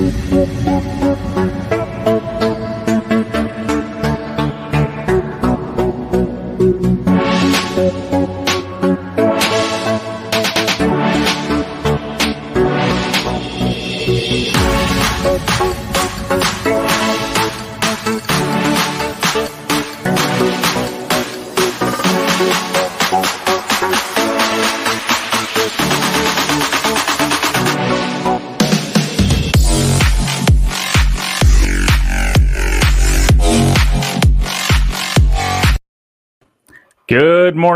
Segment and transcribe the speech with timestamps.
[0.00, 1.59] Good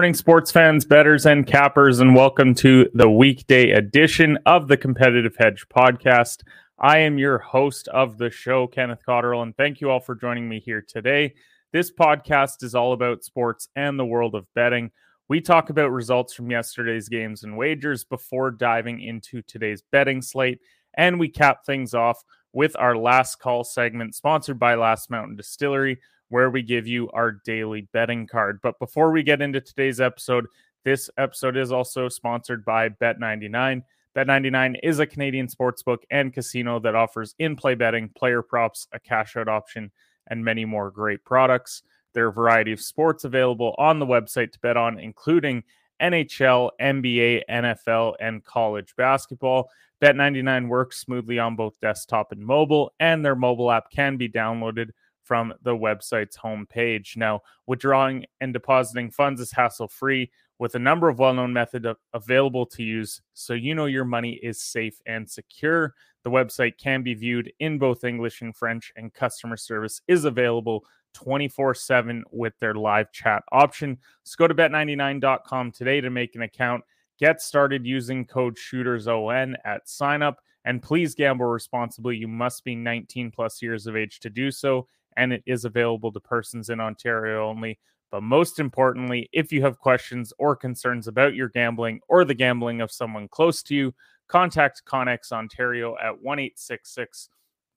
[0.04, 5.34] morning, sports fans, bettors, and cappers, and welcome to the weekday edition of the Competitive
[5.38, 6.42] Hedge podcast.
[6.78, 10.46] I am your host of the show, Kenneth Cotterill, and thank you all for joining
[10.46, 11.32] me here today.
[11.72, 14.90] This podcast is all about sports and the world of betting.
[15.30, 20.60] We talk about results from yesterday's games and wagers before diving into today's betting slate,
[20.98, 25.98] and we cap things off with our last call segment sponsored by Last Mountain Distillery
[26.28, 28.60] where we give you our daily betting card.
[28.62, 30.46] But before we get into today's episode,
[30.84, 33.82] this episode is also sponsored by Bet99.
[34.16, 39.00] Bet99 is a Canadian sportsbook and casino that offers in play betting, player props, a
[39.00, 39.90] cash out option,
[40.28, 41.82] and many more great products.
[42.12, 45.64] There are a variety of sports available on the website to bet on, including
[46.00, 49.68] NHL, NBA, NFL, and college basketball.
[50.00, 54.90] Bet99 works smoothly on both desktop and mobile, and their mobile app can be downloaded
[55.24, 57.16] from the website's homepage.
[57.16, 61.86] Now, withdrawing and depositing funds is hassle free with a number of well known methods
[62.12, 65.94] available to use so you know your money is safe and secure.
[66.22, 70.84] The website can be viewed in both English and French, and customer service is available
[71.14, 73.98] 24 7 with their live chat option.
[74.25, 76.84] So go to bet99.com today to make an account.
[77.19, 80.36] Get started using code SHOOTERSON at signup.
[80.66, 82.16] And please gamble responsibly.
[82.16, 86.12] You must be 19 plus years of age to do so and it is available
[86.12, 87.78] to persons in Ontario only.
[88.10, 92.80] But most importantly, if you have questions or concerns about your gambling or the gambling
[92.80, 93.94] of someone close to you,
[94.28, 96.48] contact Connex Ontario at 1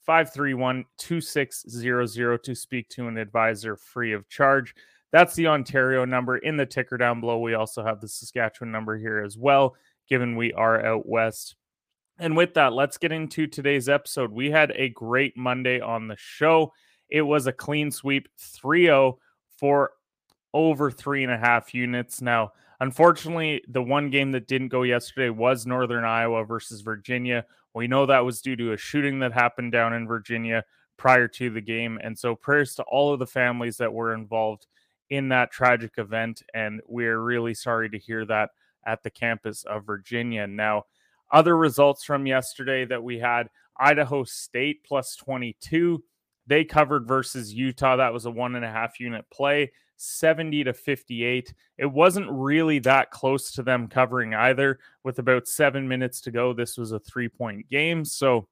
[0.07, 4.73] 531 2600 to speak to an advisor free of charge.
[5.11, 7.39] That's the Ontario number in the ticker down below.
[7.39, 9.75] We also have the Saskatchewan number here as well,
[10.07, 11.55] given we are out west.
[12.19, 14.31] And with that, let's get into today's episode.
[14.31, 16.73] We had a great Monday on the show.
[17.09, 19.19] It was a clean sweep 3 0
[19.57, 19.91] for
[20.53, 22.21] over three and a half units.
[22.21, 27.45] Now, unfortunately, the one game that didn't go yesterday was Northern Iowa versus Virginia.
[27.73, 30.63] We know that was due to a shooting that happened down in Virginia
[30.97, 31.99] prior to the game.
[32.01, 34.67] And so, prayers to all of the families that were involved
[35.09, 36.41] in that tragic event.
[36.53, 38.49] And we're really sorry to hear that
[38.85, 40.47] at the campus of Virginia.
[40.47, 40.85] Now,
[41.31, 46.03] other results from yesterday that we had Idaho State plus 22
[46.47, 47.97] they covered versus Utah.
[47.97, 51.53] That was a one and a half unit play, 70 to 58.
[51.77, 54.79] It wasn't really that close to them covering either.
[55.03, 58.05] With about seven minutes to go, this was a three point game.
[58.05, 58.47] So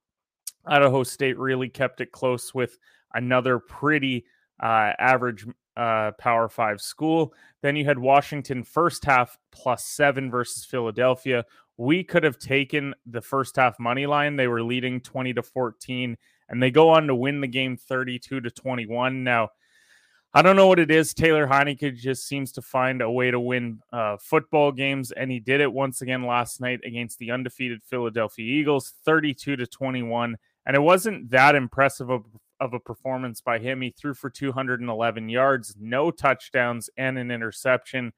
[0.65, 2.77] Idaho State really kept it close with
[3.13, 4.25] another pretty
[4.61, 5.45] uh, average
[5.77, 7.33] uh, Power Five school.
[7.61, 11.45] Then you had Washington first half plus seven versus Philadelphia.
[11.77, 14.37] We could have taken the first half money line.
[14.37, 16.17] They were leading 20 to 14
[16.49, 19.23] and they go on to win the game 32 to 21.
[19.23, 19.49] Now,
[20.33, 21.13] I don't know what it is.
[21.13, 25.39] Taylor Heinicke just seems to find a way to win uh, football games, and he
[25.39, 30.35] did it once again last night against the undefeated Philadelphia Eagles, 32 to 21.
[30.65, 32.25] And it wasn't that impressive of,
[32.59, 33.79] of a performance by him.
[33.79, 38.11] He threw for 211 yards, no touchdowns, and an interception.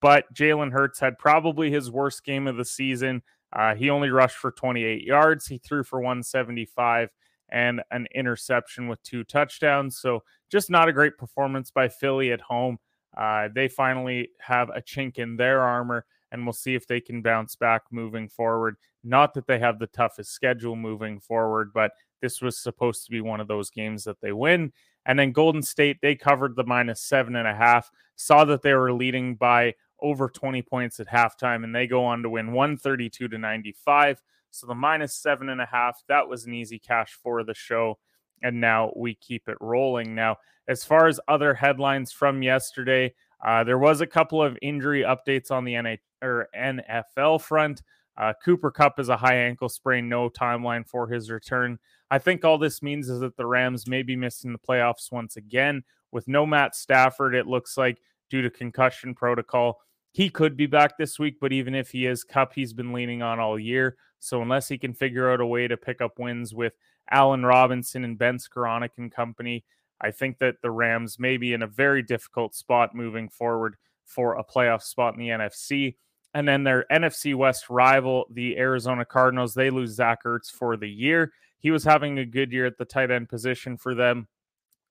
[0.00, 3.22] But Jalen Hurts had probably his worst game of the season.
[3.52, 5.46] Uh, he only rushed for 28 yards.
[5.46, 7.10] He threw for 175
[7.50, 9.98] and an interception with two touchdowns.
[9.98, 12.78] So just not a great performance by Philly at home.
[13.16, 17.22] Uh, they finally have a chink in their armor, and we'll see if they can
[17.22, 18.76] bounce back moving forward.
[19.04, 23.20] Not that they have the toughest schedule moving forward, but this was supposed to be
[23.20, 24.72] one of those games that they win.
[25.06, 28.74] And then Golden State, they covered the minus seven and a half, saw that they
[28.74, 33.28] were leading by over 20 points at halftime, and they go on to win 132
[33.28, 34.22] to 95.
[34.54, 37.98] So the minus seven and a half, that was an easy cash for the show.
[38.42, 40.14] And now we keep it rolling.
[40.14, 40.36] Now,
[40.68, 43.14] as far as other headlines from yesterday,
[43.44, 47.82] uh, there was a couple of injury updates on the NA- or NFL front.
[48.16, 51.78] Uh, Cooper Kupp is a high ankle sprain, no timeline for his return.
[52.10, 55.36] I think all this means is that the Rams may be missing the playoffs once
[55.36, 55.82] again.
[56.12, 57.98] With no Matt Stafford, it looks like
[58.30, 59.80] due to concussion protocol,
[60.12, 63.20] he could be back this week, but even if he is, Cup, he's been leaning
[63.20, 63.96] on all year.
[64.24, 66.72] So unless he can figure out a way to pick up wins with
[67.10, 69.66] Allen Robinson and Ben Skowronek and company,
[70.00, 73.76] I think that the Rams may be in a very difficult spot moving forward
[74.06, 75.96] for a playoff spot in the NFC.
[76.32, 80.88] And then their NFC West rival, the Arizona Cardinals, they lose Zach Ertz for the
[80.88, 81.30] year.
[81.58, 84.26] He was having a good year at the tight end position for them.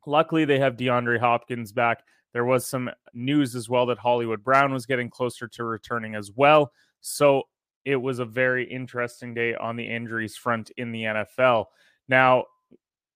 [0.06, 2.04] Luckily, they have DeAndre Hopkins back.
[2.34, 6.32] There was some news as well that Hollywood Brown was getting closer to returning as
[6.32, 6.72] well.
[7.02, 7.44] So
[7.86, 11.66] it was a very interesting day on the injuries front in the NFL.
[12.08, 12.46] Now,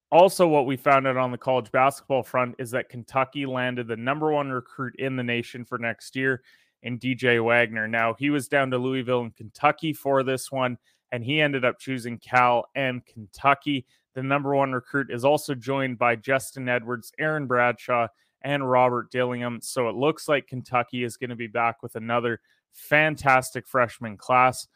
[0.09, 3.97] also, what we found out on the college basketball front is that Kentucky landed the
[3.97, 6.43] number one recruit in the nation for next year
[6.83, 7.87] in DJ Wagner.
[7.87, 10.77] Now, he was down to Louisville and Kentucky for this one,
[11.11, 13.85] and he ended up choosing Cal and Kentucky.
[14.15, 18.07] The number one recruit is also joined by Justin Edwards, Aaron Bradshaw,
[18.41, 19.59] and Robert Dillingham.
[19.61, 22.39] So it looks like Kentucky is going to be back with another
[22.71, 24.67] fantastic freshman class.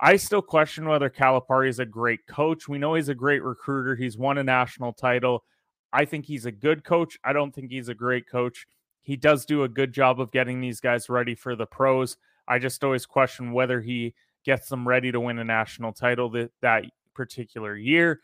[0.00, 2.68] I still question whether Calipari is a great coach.
[2.68, 3.94] We know he's a great recruiter.
[3.94, 5.44] He's won a national title.
[5.92, 7.16] I think he's a good coach.
[7.22, 8.66] I don't think he's a great coach.
[9.02, 12.16] He does do a good job of getting these guys ready for the pros.
[12.48, 14.14] I just always question whether he
[14.44, 16.84] gets them ready to win a national title that, that
[17.14, 18.20] particular year.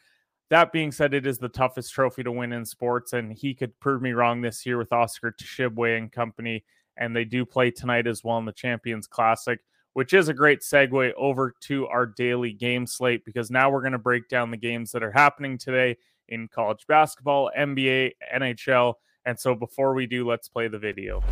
[0.51, 3.79] That being said, it is the toughest trophy to win in sports, and he could
[3.81, 6.65] prove me wrong this year with Oscar Tshiebwe and company.
[6.97, 9.61] And they do play tonight as well in the Champions Classic
[9.95, 13.93] which is a great segue over to our daily game slate because now we're going
[13.93, 15.97] to break down the games that are happening today
[16.29, 18.95] in college basketball, NBA, NHL.
[19.25, 21.23] And so before we do, let's play the video.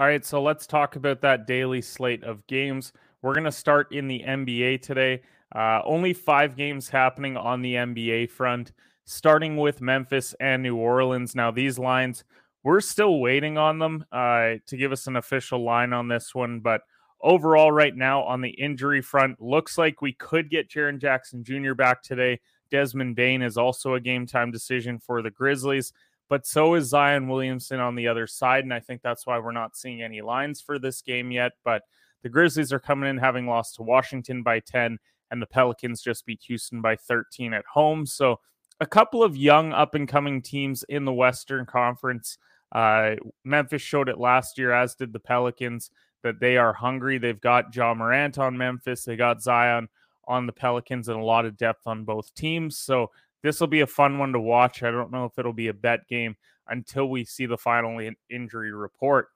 [0.00, 2.94] All right, so let's talk about that daily slate of games.
[3.20, 5.20] We're going to start in the NBA today.
[5.54, 8.72] Uh, only five games happening on the NBA front,
[9.04, 11.34] starting with Memphis and New Orleans.
[11.34, 12.24] Now, these lines,
[12.62, 16.60] we're still waiting on them uh, to give us an official line on this one.
[16.60, 16.80] But
[17.20, 21.74] overall, right now on the injury front, looks like we could get Jaren Jackson Jr.
[21.74, 22.40] back today.
[22.70, 25.92] Desmond Bane is also a game time decision for the Grizzlies
[26.30, 28.62] but so is Zion Williamson on the other side.
[28.62, 31.52] And I think that's why we're not seeing any lines for this game yet.
[31.64, 31.82] But
[32.22, 34.98] the Grizzlies are coming in having lost to Washington by 10,
[35.32, 38.06] and the Pelicans just beat Houston by 13 at home.
[38.06, 38.38] So
[38.78, 42.38] a couple of young up and coming teams in the Western Conference.
[42.70, 45.90] Uh, Memphis showed it last year, as did the Pelicans,
[46.22, 47.18] that they are hungry.
[47.18, 49.88] They've got Ja Morant on Memphis, they got Zion
[50.28, 52.78] on the Pelicans, and a lot of depth on both teams.
[52.78, 53.10] So
[53.42, 54.82] this will be a fun one to watch.
[54.82, 56.36] I don't know if it'll be a bet game
[56.68, 59.28] until we see the final in- injury report.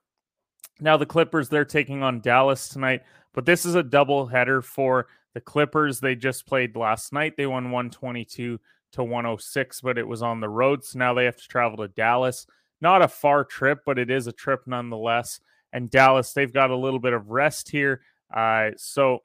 [0.80, 3.02] Now, the Clippers, they're taking on Dallas tonight,
[3.32, 6.00] but this is a double header for the Clippers.
[6.00, 7.34] They just played last night.
[7.36, 8.58] They won 122
[8.92, 10.84] to 106, but it was on the road.
[10.84, 12.46] So now they have to travel to Dallas.
[12.80, 15.40] Not a far trip, but it is a trip nonetheless.
[15.72, 18.02] And Dallas, they've got a little bit of rest here.
[18.34, 19.20] Uh, so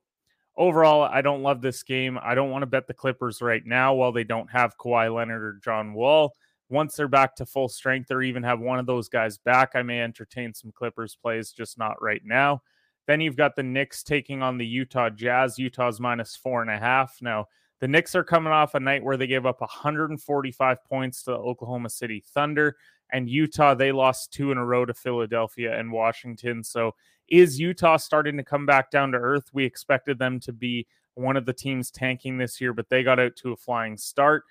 [0.59, 2.19] overall, I don't love this game.
[2.21, 5.41] I don't want to bet the Clippers right now while they don't have Kawhi Leonard
[5.41, 6.33] or John Wall.
[6.69, 9.81] Once they're back to full strength or even have one of those guys back, I
[9.81, 12.61] may entertain some Clippers plays, just not right now.
[13.07, 15.57] Then you've got the Knicks taking on the Utah Jazz.
[15.57, 17.17] Utah's minus four and a half.
[17.21, 17.47] Now,
[17.79, 21.38] the Knicks are coming off a night where they gave up 145 points to the
[21.38, 22.75] Oklahoma City Thunder.
[23.12, 26.63] And Utah, they lost two in a row to Philadelphia and Washington.
[26.63, 26.96] So
[27.28, 29.50] is Utah starting to come back down to earth?
[29.54, 33.20] We expected them to be one of the teams tanking this year, but they got
[33.20, 34.44] out to a flying start.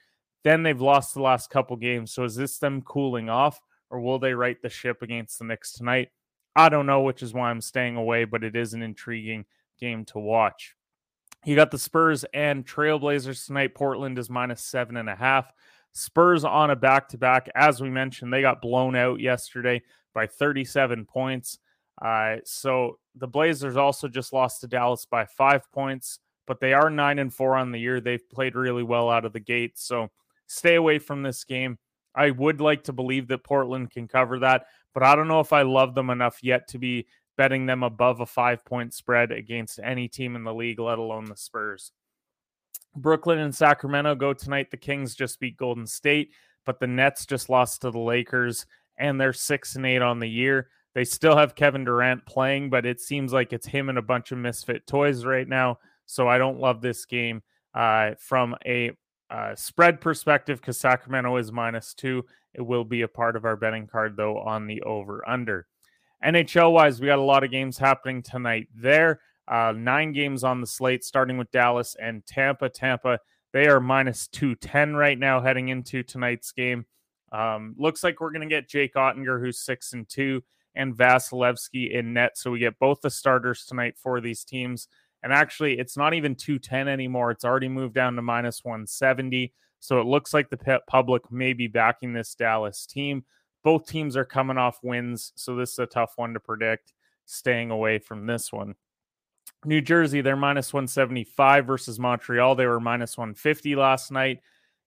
[0.44, 2.12] Then they've lost the last couple games.
[2.12, 3.60] So is this them cooling off,
[3.90, 6.08] or will they right the ship against the Knicks tonight?
[6.54, 9.44] I don't know, which is why I'm staying away, but it is an intriguing
[9.78, 10.74] game to watch.
[11.44, 13.74] You got the Spurs and Trailblazers tonight.
[13.74, 15.52] Portland is minus seven and a half.
[15.92, 17.48] Spurs on a back to back.
[17.54, 19.82] As we mentioned, they got blown out yesterday
[20.14, 21.58] by 37 points.
[22.00, 26.90] Uh, so the Blazers also just lost to Dallas by five points, but they are
[26.90, 28.00] nine and four on the year.
[28.00, 29.78] They've played really well out of the gate.
[29.78, 30.08] So
[30.46, 31.78] stay away from this game.
[32.14, 35.52] I would like to believe that Portland can cover that, but I don't know if
[35.52, 39.78] I love them enough yet to be betting them above a five point spread against
[39.82, 41.92] any team in the league, let alone the Spurs.
[42.96, 44.70] Brooklyn and Sacramento go tonight.
[44.70, 46.32] The Kings just beat Golden State,
[46.66, 48.66] but the Nets just lost to the Lakers,
[48.96, 50.68] and they're six and eight on the year.
[50.94, 54.32] They still have Kevin Durant playing, but it seems like it's him and a bunch
[54.32, 55.78] of misfit toys right now.
[56.06, 57.42] So I don't love this game
[57.74, 58.90] uh, from a
[59.30, 62.24] uh, spread perspective because Sacramento is minus two.
[62.54, 65.66] It will be a part of our betting card, though, on the over under.
[66.24, 69.20] NHL wise, we got a lot of games happening tonight there.
[69.48, 72.68] Uh, nine games on the slate, starting with Dallas and Tampa.
[72.68, 73.18] Tampa,
[73.52, 76.84] they are minus 210 right now heading into tonight's game.
[77.32, 80.42] Um, looks like we're going to get Jake Oettinger, who's six and two,
[80.74, 82.36] and Vasilevskiy in net.
[82.36, 84.88] So we get both the starters tonight for these teams.
[85.22, 87.30] And actually, it's not even 210 anymore.
[87.30, 89.52] It's already moved down to minus 170.
[89.80, 93.24] So it looks like the public may be backing this Dallas team.
[93.64, 95.32] Both teams are coming off wins.
[95.36, 96.92] So this is a tough one to predict,
[97.26, 98.74] staying away from this one.
[99.64, 102.54] New Jersey, they're minus 175 versus Montreal.
[102.54, 104.40] They were minus 150 last night.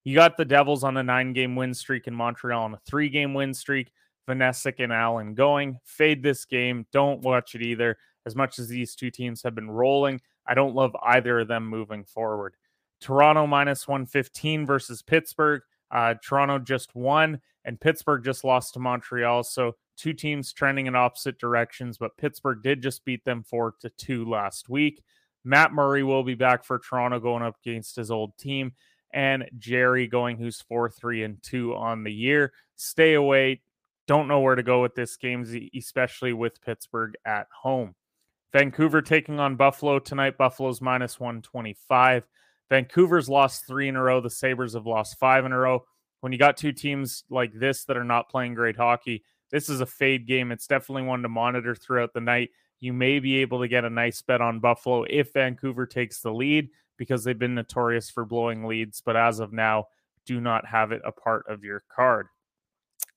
[0.04, 3.08] You got the Devils on a nine game win streak in Montreal on a three
[3.08, 3.92] game win streak.
[4.28, 5.78] Vanecek and Allen going.
[5.84, 6.86] Fade this game.
[6.92, 7.98] Don't watch it either.
[8.24, 11.66] As much as these two teams have been rolling, I don't love either of them
[11.66, 12.54] moving forward.
[13.00, 15.62] Toronto minus 115 versus Pittsburgh.
[15.92, 19.44] Uh, Toronto just won, and Pittsburgh just lost to Montreal.
[19.44, 23.90] So two teams trending in opposite directions, but Pittsburgh did just beat them four to
[23.90, 25.02] two last week.
[25.44, 28.72] Matt Murray will be back for Toronto going up against his old team,
[29.12, 32.52] and Jarry going who's four three and two on the year.
[32.76, 33.60] Stay away.
[34.08, 35.46] Don't know where to go with this game,
[35.76, 37.94] especially with Pittsburgh at home.
[38.52, 40.36] Vancouver taking on Buffalo tonight.
[40.36, 42.26] Buffalo's minus 125.
[42.72, 44.22] Vancouver's lost three in a row.
[44.22, 45.84] The Sabres have lost five in a row.
[46.20, 49.82] When you got two teams like this that are not playing great hockey, this is
[49.82, 50.50] a fade game.
[50.50, 52.48] It's definitely one to monitor throughout the night.
[52.80, 56.32] You may be able to get a nice bet on Buffalo if Vancouver takes the
[56.32, 59.88] lead because they've been notorious for blowing leads, but as of now,
[60.24, 62.28] do not have it a part of your card.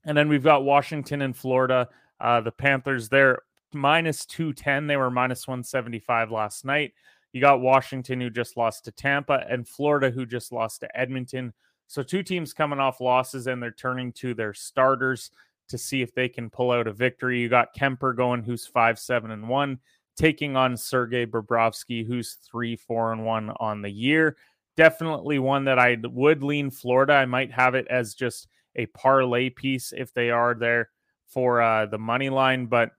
[0.03, 1.87] And then we've got Washington and Florida.
[2.19, 3.39] Uh, the Panthers, they're
[3.73, 4.87] minus 210.
[4.87, 6.91] They were minus 175 last night.
[7.35, 11.51] You got Washington, who just lost to Tampa, and Florida, who just lost to Edmonton.
[11.85, 15.31] So, two teams coming off losses and they're turning to their starters
[15.67, 17.41] to see if they can pull out a victory.
[17.41, 19.79] You got Kuemper going, who's five, seven, and one,
[20.15, 24.37] taking on Sergei Bobrovsky, who's three, four, and one on the year.
[24.77, 27.15] Definitely one that I would lean Florida.
[27.15, 30.89] I might have it as just a parlay piece if they are there
[31.27, 32.67] for uh, the money line.
[32.67, 32.91] But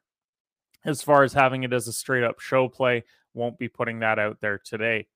[0.84, 3.04] as far as having it as a straight up show play,
[3.36, 5.06] won't be putting that out there today.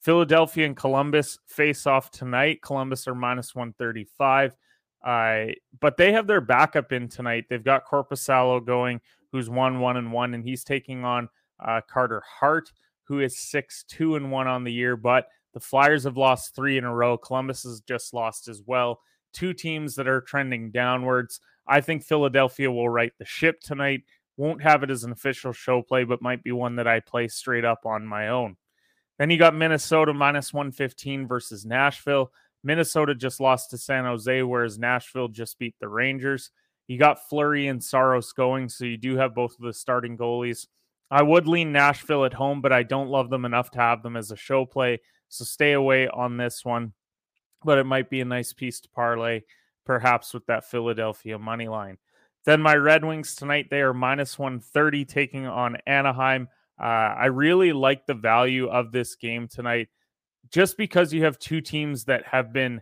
[0.00, 2.62] Philadelphia and Columbus face off tonight.
[2.62, 4.56] Columbus are minus 135.
[5.04, 5.46] Uh,
[5.80, 7.44] but they have their backup in tonight.
[7.48, 11.28] They've got Korpisalo going, who's one one and one, and he's taking on
[11.64, 12.72] uh, Carter Hart,
[13.04, 14.96] who is six two and one on the year.
[14.96, 17.16] But the Flyers have lost three in a row.
[17.16, 19.00] Columbus has just lost as well.
[19.32, 21.40] Two teams that are trending downwards.
[21.68, 24.02] I think Philadelphia will right the ship tonight.
[24.36, 27.28] Won't have it as an official show play, but might be one that I play
[27.28, 28.56] straight up on my own.
[29.18, 32.32] Then you got Minnesota minus 115 versus Nashville.
[32.62, 36.50] Minnesota just lost to San Jose, whereas Nashville just beat the Rangers.
[36.86, 40.66] You got Fleury and Saros going, so you do have both of the starting goalies.
[41.10, 44.16] I would lean Nashville at home, but I don't love them enough to have them
[44.16, 45.00] as a show play.
[45.28, 46.92] So stay away on this one.
[47.64, 49.42] But it might be a nice piece to parlay,
[49.84, 51.98] perhaps with that Philadelphia money line.
[52.46, 56.48] Then my Red Wings tonight, they are minus 130 taking on Anaheim.
[56.80, 59.88] Uh, I really like the value of this game tonight
[60.50, 62.80] just because you have two teams that have been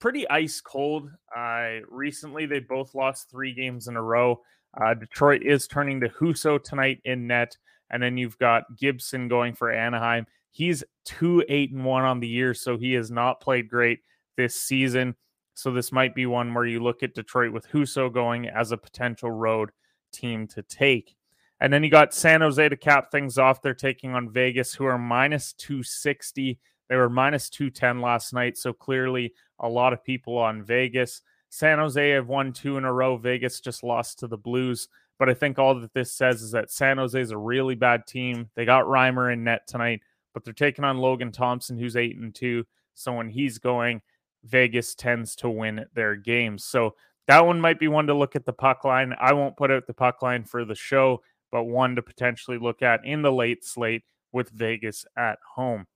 [0.00, 2.46] pretty ice cold uh, recently.
[2.46, 4.40] They both lost three games in a row.
[4.80, 7.56] Uh, Detroit is turning to Husso tonight in net,
[7.90, 10.26] and then you've got Gibson going for Anaheim.
[10.50, 14.00] He's two eight and one on the year, so he has not played great
[14.36, 15.14] this season.
[15.58, 18.76] So this might be one where you look at Detroit with Husso going as a
[18.76, 19.70] potential road
[20.12, 21.16] team to take.
[21.60, 23.60] And then you got San Jose to cap things off.
[23.60, 26.60] They're taking on Vegas, who are minus 260.
[26.88, 28.56] They were minus 210 last night.
[28.56, 31.22] So clearly, a lot of people on Vegas.
[31.48, 33.16] San Jose have won two in a row.
[33.16, 34.86] Vegas just lost to the Blues.
[35.18, 38.06] But I think all that this says is that San Jose is a really bad
[38.06, 38.48] team.
[38.54, 40.02] They got Reimer in net tonight,
[40.34, 42.64] but they're taking on Logan Thompson, who's eight and two.
[42.94, 44.02] So when he's going,
[44.48, 46.64] Vegas tends to win their games.
[46.64, 46.94] So
[47.26, 49.14] that one might be one to look at the puck line.
[49.20, 52.82] I won't put out the puck line for the show, but one to potentially look
[52.82, 55.86] at in the late slate with Vegas at home.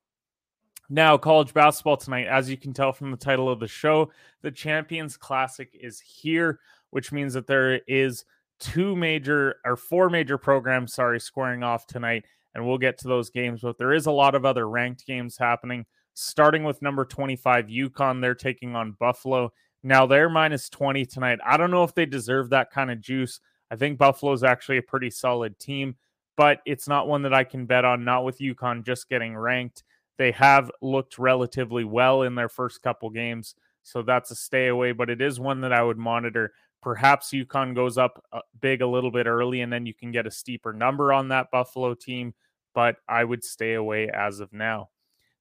[0.90, 4.10] Now, college basketball tonight, as you can tell from the title of the show,
[4.42, 8.26] the Champions Classic is here, which means that there is
[8.60, 12.24] two major or four major programs, sorry, squaring off tonight.
[12.54, 15.38] And we'll get to those games, but there is a lot of other ranked games
[15.38, 15.86] happening.
[16.14, 19.52] Starting with number 25, UConn, they're taking on Buffalo.
[19.82, 21.38] Now they're minus 20 tonight.
[21.44, 23.40] I don't know if they deserve that kind of juice.
[23.70, 25.96] I think Buffalo is actually a pretty solid team,
[26.36, 29.82] but it's not one that I can bet on, not with UConn just getting ranked.
[30.18, 34.92] They have looked relatively well in their first couple games, so that's a stay away,
[34.92, 36.52] but it is one that I would monitor.
[36.82, 38.22] Perhaps UConn goes up
[38.60, 41.50] big a little bit early, and then you can get a steeper number on that
[41.50, 42.34] Buffalo team.
[42.74, 44.90] but I would stay away as of now.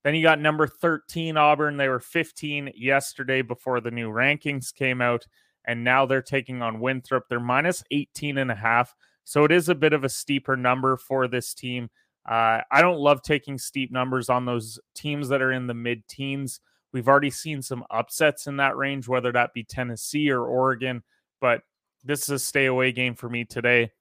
[0.03, 1.77] Then you got number 13 Auburn.
[1.77, 5.25] They were 15 yesterday before the new rankings came out,
[5.65, 7.25] and now they're taking on Winthrop.
[7.29, 8.95] They're minus 18 and a half.
[9.23, 11.89] So it is a bit of a steeper number for this team.
[12.27, 16.07] Uh, I don't love taking steep numbers on those teams that are in the mid
[16.07, 16.59] teens.
[16.93, 21.03] We've already seen some upsets in that range, whether that be Tennessee or Oregon,
[21.39, 21.61] but
[22.03, 23.91] this is a stay away game for me today.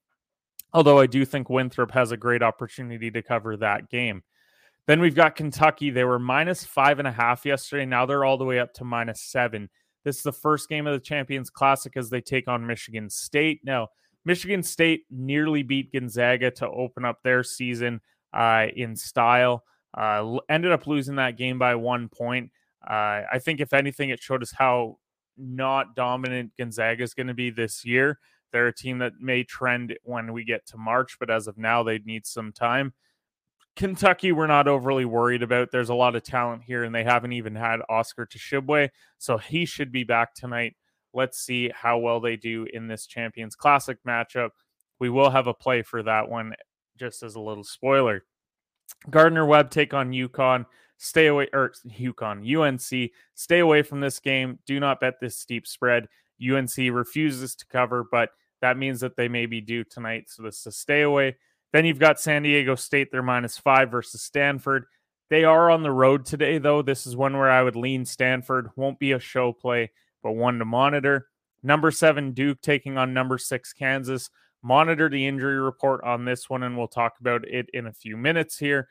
[0.72, 4.22] Although I do think Winthrop has a great opportunity to cover that game.
[4.86, 5.90] Then we've got Kentucky.
[5.90, 7.86] They were minus five and a half yesterday.
[7.86, 9.68] Now they're all the way up to minus seven.
[10.04, 13.60] This is the first game of the Champions Classic as they take on Michigan State.
[13.64, 13.88] Now,
[14.24, 18.00] Michigan State nearly beat Gonzaga to open up their season
[18.32, 19.64] uh, in style.
[19.96, 22.50] Uh, ended up losing that game by one point.
[22.86, 24.98] Uh, I think, if anything, it showed us how
[25.36, 28.18] not dominant Gonzaga is going to be this year.
[28.52, 31.82] They're a team that may trend when we get to March, but as of now,
[31.82, 32.94] they need some time.
[33.76, 35.70] Kentucky, we're not overly worried about.
[35.70, 39.64] There's a lot of talent here, and they haven't even had Oscar Tshiebwe, so he
[39.64, 40.76] should be back tonight.
[41.14, 44.50] Let's see how well they do in this Champions Classic matchup.
[44.98, 46.54] We will have a play for that one,
[46.98, 48.24] just as a little spoiler.
[49.08, 50.66] Gardner Webb take on UConn.
[50.98, 53.10] Stay away, or UConn, UNC.
[53.34, 54.58] Stay away from this game.
[54.66, 56.06] Do not bet this steep spread.
[56.42, 60.24] UNC refuses to cover, but that means that they may be due tonight.
[60.28, 61.36] So this is a stay away.
[61.72, 63.10] Then you've got San Diego State.
[63.12, 64.86] They're minus five versus Stanford.
[65.28, 66.82] They are on the road today, though.
[66.82, 68.70] This is one where I would lean Stanford.
[68.76, 69.90] Won't be a show play
[70.22, 71.28] but one to monitor.
[71.62, 74.30] Number seven, Duke taking on number six, Kansas.
[74.62, 78.16] Monitor the injury report on this one, and we'll talk about it in a few
[78.16, 78.88] minutes here.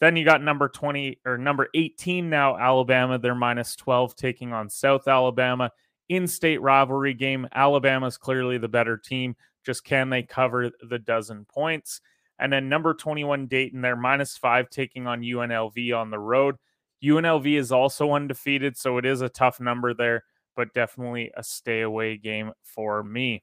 [0.00, 3.18] Then you got number 20 or number 18 now, Alabama.
[3.18, 5.70] They're minus 12 taking on South Alabama.
[6.08, 9.36] In state rivalry game, Alabama's clearly the better team.
[9.64, 12.00] Just can they cover the dozen points?
[12.42, 16.56] And then number 21, Dayton, they're minus five taking on UNLV on the road.
[17.02, 20.24] UNLV is also undefeated, so it is a tough number there
[20.56, 23.42] but definitely a stay away game for me.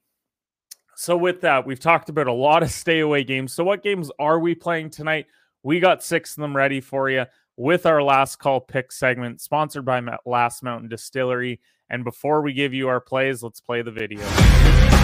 [0.96, 3.52] So, with that, we've talked about a lot of stay away games.
[3.52, 5.26] So, what games are we playing tonight?
[5.62, 9.84] We got six of them ready for you with our last call pick segment, sponsored
[9.84, 11.60] by Last Mountain Distillery.
[11.90, 14.99] And before we give you our plays, let's play the video.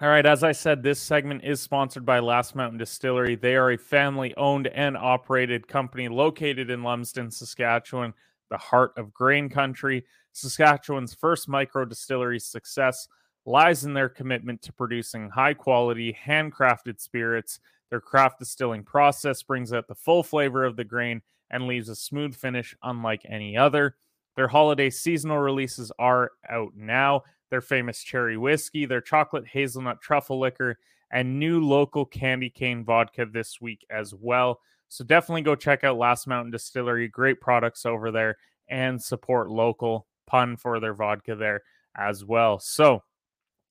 [0.00, 3.34] All right, as I said, this segment is sponsored by Last Mountain Distillery.
[3.34, 8.14] They are a family owned and operated company located in Lumsden, Saskatchewan,
[8.48, 10.06] the heart of grain country.
[10.30, 13.08] Saskatchewan's first micro distillery success
[13.44, 17.58] lies in their commitment to producing high quality, handcrafted spirits.
[17.90, 21.96] Their craft distilling process brings out the full flavor of the grain and leaves a
[21.96, 23.96] smooth finish unlike any other.
[24.36, 30.38] Their holiday seasonal releases are out now their famous cherry whiskey, their chocolate hazelnut truffle
[30.38, 30.78] liquor,
[31.10, 34.60] and new local candy cane vodka this week as well.
[34.88, 37.08] So definitely go check out Last Mountain Distillery.
[37.08, 38.36] Great products over there
[38.68, 40.06] and support local.
[40.26, 41.62] Pun for their vodka there
[41.96, 42.58] as well.
[42.58, 43.02] So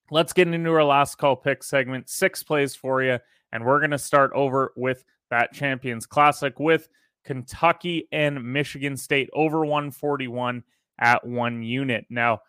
[0.09, 2.09] let's get into our last call pick segment.
[2.09, 3.19] Six plays for you.
[3.51, 6.89] And we're going to start over with that Champions Classic with
[7.23, 10.63] Kentucky and Michigan State over 141
[10.99, 12.05] at one unit.
[12.09, 12.41] Now,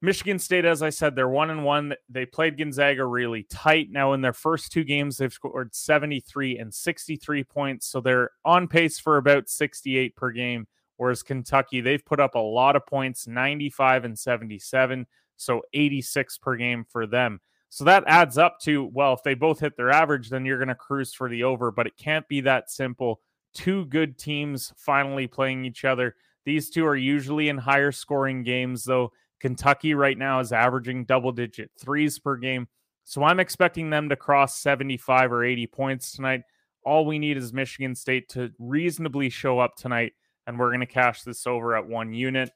[0.00, 1.94] Michigan State, as I said, they're one and one.
[2.08, 3.88] They played Gonzaga really tight.
[3.90, 7.86] Now, in their first two games, they've scored 73 and 63 points.
[7.86, 10.68] So they're on pace for about 68 per game.
[10.98, 15.06] Whereas Kentucky, they've put up a lot of points 95 and 77.
[15.36, 17.40] So 86 per game for them.
[17.68, 20.68] So that adds up to, well, if they both hit their average, then you're going
[20.68, 21.70] to cruise for the over.
[21.70, 23.20] But it can't be that simple.
[23.52, 26.14] Two good teams finally playing each other.
[26.44, 29.12] These two are usually in higher scoring games, though.
[29.40, 32.68] Kentucky right now is averaging double digit threes per game.
[33.04, 36.42] So I'm expecting them to cross 75 or 80 points tonight.
[36.84, 40.12] All we need is Michigan State to reasonably show up tonight,
[40.46, 42.50] and we're going to cash this over at one unit.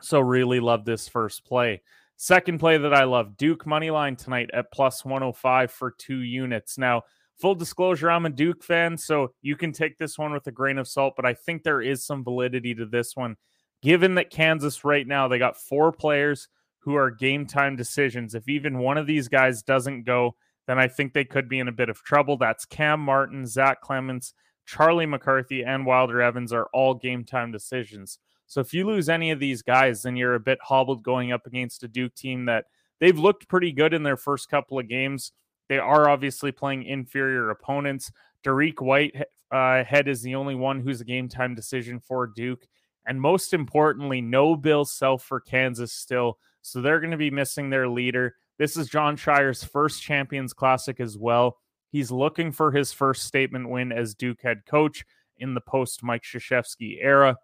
[0.00, 1.82] So, really love this first play.
[2.16, 6.78] Second play that I love Duke money line tonight at plus 105 for two units.
[6.78, 7.02] Now,
[7.40, 10.78] full disclosure, I'm a Duke fan, so you can take this one with a grain
[10.78, 13.36] of salt, but I think there is some validity to this one
[13.84, 18.34] given that Kansas right now, they got four players who are game time decisions.
[18.34, 21.68] If even one of these guys doesn't go, then I think they could be in
[21.68, 22.38] a bit of trouble.
[22.38, 24.32] That's Cam Martin, Zach Clemence,
[24.64, 28.18] Charlie McCarthy, and Wilder Evers are all game time decisions.
[28.46, 31.46] So if you lose any of these guys, then you're a bit hobbled going up
[31.46, 32.64] against a Duke team that
[33.00, 35.32] they've looked pretty good in their first couple of games.
[35.68, 38.10] They are obviously playing inferior opponents.
[38.46, 39.14] Dariq White
[39.50, 42.66] uh, head is the only one who's a game time decision for Duke.
[43.06, 46.38] And most importantly, no Bill Self for Kansas still.
[46.62, 48.36] So they're going to be missing their leader.
[48.58, 51.58] This is Jon Scheyer's first Champions Classic as well.
[51.90, 55.04] He's looking for his first statement win as Duke head coach
[55.38, 57.36] in the post Mike Krzyzewski era.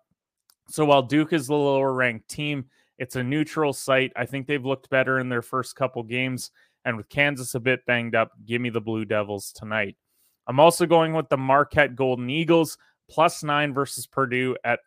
[0.69, 2.67] So while Duke is the lower ranked team,
[2.99, 4.13] it's a neutral site.
[4.17, 6.51] I think they've looked better in their first couple games.
[6.85, 9.97] And with Kansas a bit banged up, give me the Blue Devils tonight.
[10.47, 14.81] I'm also going with the Marquette Golden Eagles plus nine versus Purdue at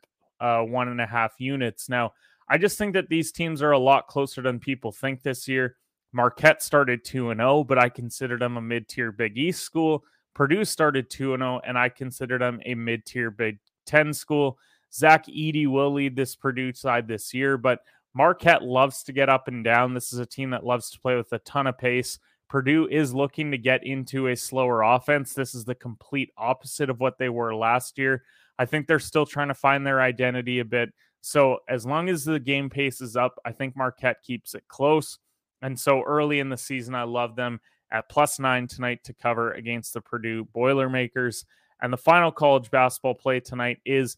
[0.43, 1.87] uh, one and a half units.
[1.87, 2.13] Now,
[2.49, 5.77] I just think that these teams are a lot closer than people think this year.
[6.11, 10.03] Marquette started 2 and 0, but I consider them a mid tier Big East school.
[10.35, 14.59] Purdue started 2 and 0, and I consider them a mid tier Big 10 school.
[14.93, 17.79] Zach Edey will lead this Purdue side this year, but
[18.13, 19.93] Marquette loves to get up and down.
[19.93, 22.19] This is a team that loves to play with a ton of pace.
[22.49, 25.33] Purdue is looking to get into a slower offense.
[25.33, 28.23] This is the complete opposite of what they were last year.
[28.59, 30.89] I think they're still trying to find their identity a bit.
[31.21, 35.19] So, as long as the game pace is up, I think Marquette keeps it close.
[35.61, 37.59] And so, early in the season, I love them
[37.91, 41.45] at plus nine tonight to cover against the Purdue Boilermakers.
[41.81, 44.17] And the final college basketball play tonight is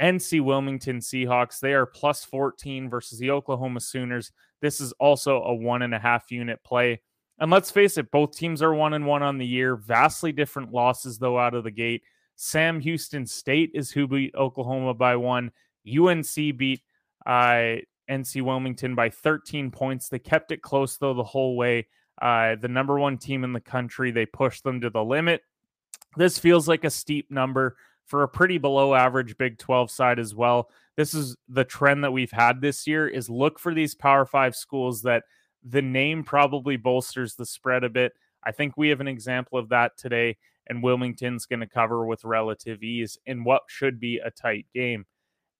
[0.00, 1.60] NC Wilmington Seahawks.
[1.60, 4.32] They are plus 14 versus the Oklahoma Sooners.
[4.60, 7.00] This is also a one and a half unit play.
[7.38, 9.76] And let's face it, both teams are one and one on the year.
[9.76, 12.02] Vastly different losses, though, out of the gate.
[12.36, 15.50] Sam Houston State is who beat Oklahoma by one.
[15.86, 16.82] UNC beat
[17.24, 17.76] uh,
[18.08, 20.08] NC Wilmington by 13 points.
[20.08, 21.88] They kept it close, though, the whole way.
[22.20, 25.42] Uh, the number one team in the country, they pushed them to the limit.
[26.16, 30.34] This feels like a steep number for a pretty below average Big 12 side as
[30.34, 30.70] well.
[30.96, 34.54] This is the trend that we've had this year is look for these Power 5
[34.54, 35.24] schools that
[35.62, 38.12] the name probably bolsters the spread a bit.
[38.44, 40.36] I think we have an example of that today
[40.68, 45.06] and Wilmington's going to cover with relative ease in what should be a tight game.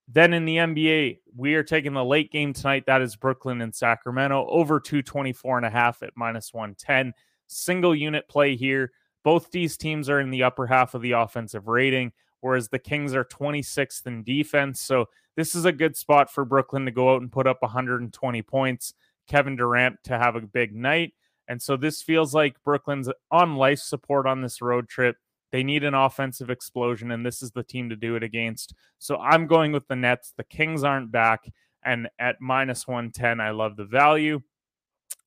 [0.08, 2.84] Then in the NBA, we are taking the late game tonight.
[2.86, 7.12] That is Brooklyn and Sacramento over 224 and a half at minus 110.
[7.48, 8.92] Single unit play here.
[9.24, 13.14] Both these teams are in the upper half of the offensive rating whereas the Kings
[13.14, 14.80] are 26th in defense.
[14.80, 18.42] So this is a good spot for Brooklyn to go out and put up 120
[18.42, 18.94] points.
[19.26, 21.12] Kevin Durant to have a big night.
[21.48, 25.16] And so this feels like Brooklyn's on life support on this road trip.
[25.52, 28.74] They need an offensive explosion, and this is the team to do it against.
[28.98, 30.32] So I'm going with the Nets.
[30.36, 31.50] The Kings aren't back.
[31.84, 34.40] And at minus 110, I love the value.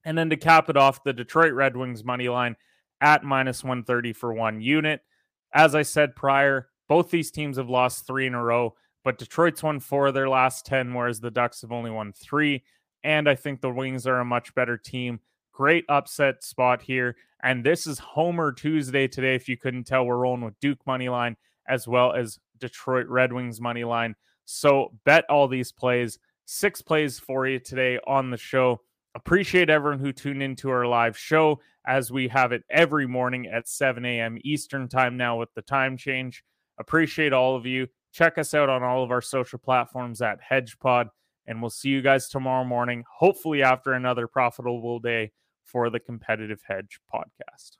[0.04, 2.58] And then to cap it off, the Detroit Red Wings money line
[3.02, 5.02] at minus 130 for one unit.
[5.54, 9.64] As I said prior, both these teams have lost three in a row, but Detroit's
[9.64, 12.64] won four of their last 10, whereas the Ducks have only won three.
[13.04, 15.22] And I think the Wings are a much better team.
[15.60, 17.18] Great upset spot here.
[17.44, 19.36] And this is Homer Tuesday today.
[19.36, 21.36] If you couldn't tell, we're rolling with Duke money line
[21.68, 24.16] as well as Detroit Red Wings money line.
[24.46, 26.18] So bet all these plays.
[26.46, 28.80] Six plays for you today on the show.
[29.16, 33.68] Appreciate everyone who tuned into our live show as we have it every morning at
[33.68, 34.38] 7 a.m.
[34.46, 36.42] Eastern time now with the time change.
[36.80, 37.86] Appreciate all of you.
[38.14, 41.10] Check us out on all of our social platforms at HedgePod,
[41.48, 45.34] and we'll see you guys tomorrow morning, hopefully after another profitable day
[45.72, 47.79] for the Competitive Hedge podcast.